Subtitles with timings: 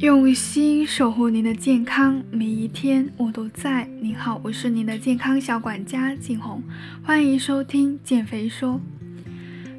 [0.00, 3.84] 用心守护您的健康，每一天我都在。
[4.00, 6.62] 您好，我是您的健康小管家景红，
[7.02, 8.80] 欢迎收听减肥说。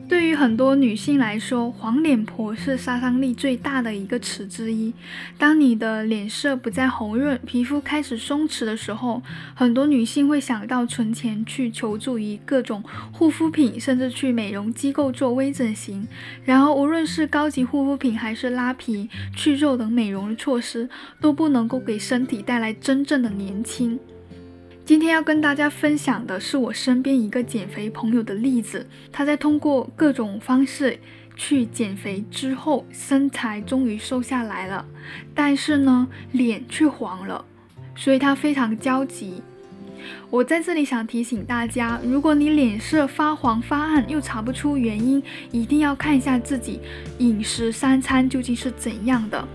[0.09, 4.91] 对于很多女性来说，黄脸婆是杀伤力最大的一个词之一。
[5.37, 9.21] 当你的脸色不再红润，皮肤开始松弛的时候，
[9.53, 16.07] 很多女性会想到存钱去求助于各种护肤品，甚至去美容机构做微整形。
[16.43, 20.89] 然而，无论是高级护肤品，还是拉皮、去皱等美容的措施，
[21.21, 23.99] 都不能够给身体带来真正的年轻。
[24.89, 30.97] 今天要跟大家分享的是我身边一个减肥朋友的例子，他在通过各种方式
[31.35, 34.83] 去减肥之后，身材终于瘦下来了，
[35.35, 37.45] 但是呢，脸却黄了，
[37.95, 39.43] 所以他非常焦急。
[40.31, 45.21] 我在这里想提醒大家，如果你脸色发黄发暗又查不出原因，
[45.51, 46.79] 一定要看一下自己
[47.19, 49.47] 饮食三餐究竟是怎样的。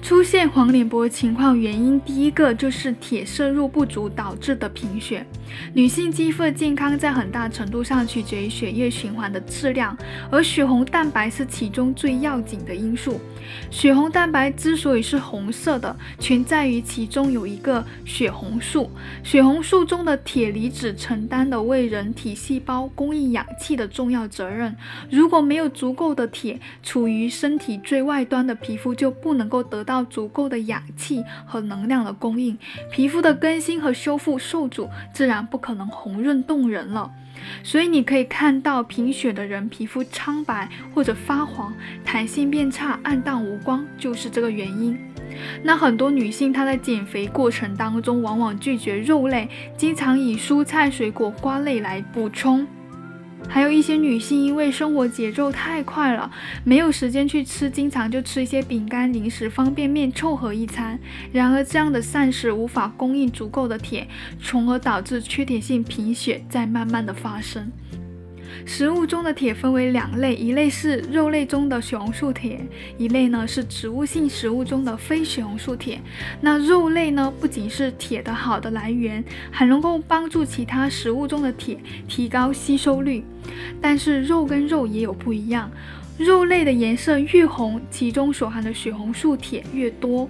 [0.00, 5.26] 出现黄脸婆情况原因，第一个就是铁摄入不足导致的贫血。
[5.74, 9.96] 女性肌肤的健康在很大程度上取决于血液循环的质量，
[10.30, 13.20] 而血红蛋白是其中最要紧的因素。
[13.70, 18.90] 血红蛋白之所以是红色的，全在于其中有一个血红素。
[19.22, 24.74] 血红素中的铁离子承担的为人体细胞供应氧气的重要责任。
[25.10, 32.58] 如果没有足够的铁，处于身体最外端的皮肤就不能够得到足够的氧气和能量的供应，
[32.92, 37.10] 皮肤的更新和修复受阻，自然不可能红润动人了。
[37.62, 41.72] 所以你可以看到贫血的人皮肤苍白或者发黄，
[42.04, 44.98] 弹性变差，暗淡无光，就是这个原因。
[45.62, 52.66] 那很多女性她在减肥过程当中，往往拒绝肉类，经常以蔬菜、水果、瓜类来补充。
[53.46, 56.30] 还有一些女性因为生活节奏太快了，
[56.64, 60.98] 没有时间去吃，经常就吃一些饼干、零食、方便面凑合一餐。
[61.32, 64.06] 然而，这样的膳食无法供应足够的铁，
[64.42, 67.70] 从而导致缺铁性贫血在慢慢的发生。
[68.64, 72.60] 食物中的铁分为两类，一类是肉类中的血红素铁，
[72.96, 76.00] 一类呢是植物性食物中的非血红素铁。
[76.40, 83.24] 那肉类呢，不仅是铁的好的来源，还能够帮助其他食物中的铁提高吸收率。
[83.80, 85.70] 但是肉跟肉也有不一样，
[86.18, 90.28] 肉类的颜色越红，其中所含的血红素铁越多。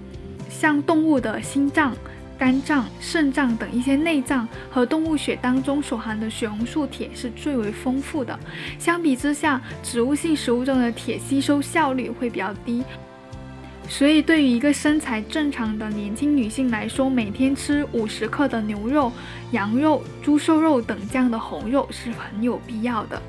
[0.49, 1.95] 像动物的心脏。
[2.39, 8.39] 肝脏、肾脏等一些内脏和动物血当中所含的血红素铁是最为丰富的。
[8.79, 12.81] 相比之下，植物性食物中的铁吸收效率会比较低。
[13.89, 19.11] 所以，对于一个身材正常的年轻女性来说，每天吃五十克的牛肉、
[19.51, 23.21] 羊肉、猪瘦肉等这样的红肉是很有必要的。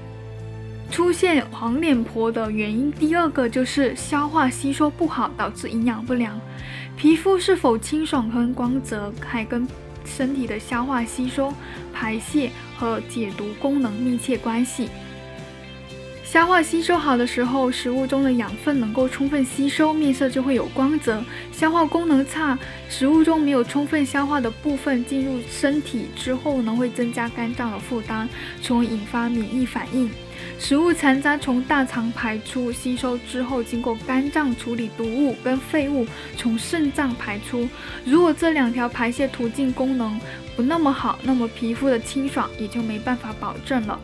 [0.90, 6.38] 出现黄脸婆的原因，第二个就是消化吸收不好，导致营养不良。
[6.96, 9.66] 皮肤是否清爽和光泽，还跟
[10.04, 11.54] 身体的消化吸收、
[11.92, 14.88] 排泄和解毒功能密切关系。
[16.24, 21.22] 消化吸收好的时候，食物中的养分能够充分吸收，面色就会有光泽。
[21.52, 22.58] 消化功能差，
[22.88, 28.28] 食物中没有充分消化的部分进入身体之后呢，会增加肝脏的负担，
[28.60, 30.10] 从而引发免疫反应。
[30.60, 36.06] 食物残渣从大肠排出，吸收之后经过肝脏处理毒物跟废物，
[36.36, 37.66] 从肾脏排出。
[38.04, 40.20] 如果这两条排泄途径功能
[40.54, 43.98] 不那么好，那么皮肤的清爽也就没办法保证了。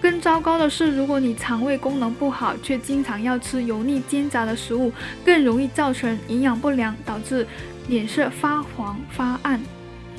[0.00, 4.90] 更糟糕的是，如果你肠胃功能不好，却经常要吃油腻煎炸的食物，
[5.22, 7.46] 更容易造成营养不良，导致
[7.86, 9.60] 脸色发黄发暗。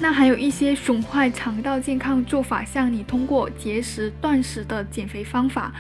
[0.02, 5.74] 那还有一些损坏肠道健康做法，像你通过节食、断食的减肥方法。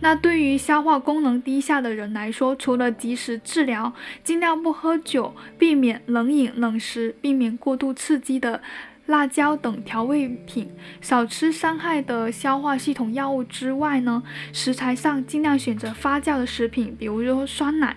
[0.00, 8.62] 那对于消化功能低下的人来说，除了及时治疗，尽量不喝酒，避免冷饮冷食，避免过度刺激的
[9.06, 10.70] 辣椒等调味品，
[11.00, 14.22] 少吃伤害的消化系统药物之外呢，
[14.52, 17.96] 食材上尽量选择发酵的食品，比如说酸奶。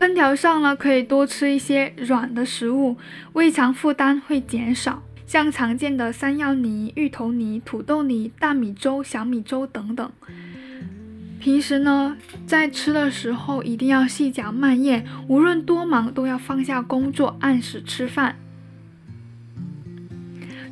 [0.00, 2.96] 烹调上呢，可以多吃一些软的食物，
[3.34, 5.02] 胃肠负担会减少。
[5.26, 10.10] 像常见的山药泥、芋头泥、土豆泥、大米粥、小米粥等等。
[11.38, 12.16] 平时呢，
[12.46, 18.36] 在吃的时候一定要细嚼慢咽，无论多忙都要放下工作，按时吃饭。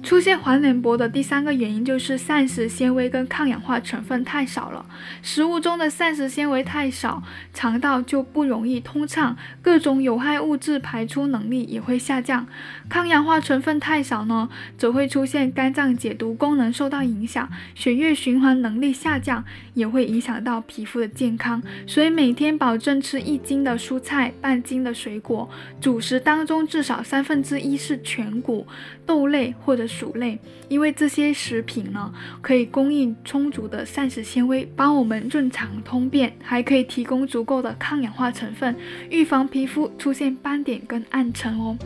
[0.08, 4.86] 出现黄脸婆的第三个原因就是膳食纤维跟抗氧化成分太少了。
[5.20, 7.22] 食物中的膳食纤维太少，
[7.52, 12.46] 肠道就不容易通畅，各种有害物质排出能力也会下降。
[12.88, 19.44] 抗氧化成分太少呢，则会出现肝脏解毒功能受到影响，血液循环能力下降，
[19.74, 21.62] 也会影响到皮肤的健康。
[21.86, 28.66] 所以每天保证吃一斤的蔬菜，半斤的水果，主食当中至少三分之一是全谷、
[29.04, 29.86] 豆类或者。
[29.98, 38.76] 薯类，因为这些食品呢，可以供应充足的膳食纤维，帮我们润肠通便，还可以提供足够的抗氧化成分，
[39.10, 41.76] 预防皮肤出现斑点跟暗沉哦。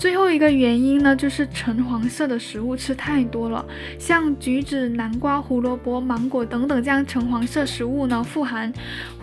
[0.00, 3.62] 最后一个原因呢，就是橙黄色的食物吃太多了，
[3.98, 8.72] 像橘子、南瓜、胡萝卜、芒果等等这样橙黄色食物呢，富含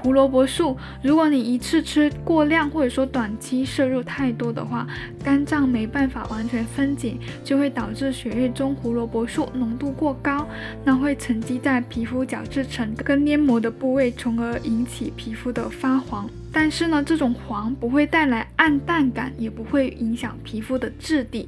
[0.03, 0.77] 胡萝卜素。
[1.01, 4.85] 如果你一次吃过量，或者说短期摄入太多的话，
[5.23, 10.47] 肝脏没办法完全分解，就会导致血液中胡萝卜素浓度过高，
[10.85, 16.29] 那会沉积在皮肤角质层跟黏膜的部位，从而引起皮肤的发黄。
[16.49, 21.47] 但是呢，这种黄不会带来暗淡感，也不会影响皮肤肤的质地。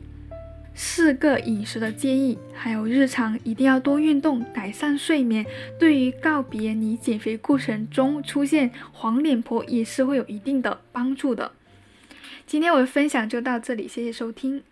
[0.74, 5.46] 四个饮食的建议，还有日常一定要多运动，改善睡眠，
[5.78, 11.52] 对于告别你减肥过程中出现黄脸婆也是会有一定的帮助的。
[12.48, 14.64] 今天我的分享就到这里，谢谢收听。